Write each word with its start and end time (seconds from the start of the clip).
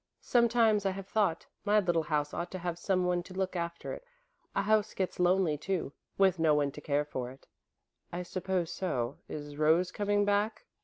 Sometimes 0.23 0.83
I 0.87 0.91
have 0.97 1.07
thought 1.07 1.45
my 1.63 1.79
little 1.79 2.01
house 2.01 2.33
ought 2.33 2.49
to 2.53 2.57
have 2.57 2.79
someone 2.79 3.21
to 3.21 3.35
look 3.35 3.55
after 3.55 3.93
it. 3.93 4.03
A 4.55 4.63
house 4.63 4.95
gets 4.95 5.19
lonely, 5.19 5.59
too, 5.59 5.93
with 6.17 6.39
no 6.39 6.55
one 6.55 6.71
to 6.71 6.81
care 6.81 7.05
for 7.05 7.29
it." 7.29 7.45
"I 8.11 8.23
suppose 8.23 8.71
so. 8.73 9.19
Is 9.29 9.57
Rose 9.57 9.91
coming 9.91 10.25
back?" 10.25 10.65